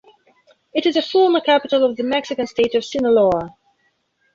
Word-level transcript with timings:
It 0.73 0.87
is 0.87 0.95
a 0.95 1.01
former 1.03 1.41
capital 1.41 1.83
of 1.85 1.95
the 1.95 2.01
Mexican 2.01 2.47
state 2.47 2.73
of 2.73 2.83
Sinaloa. 2.83 3.55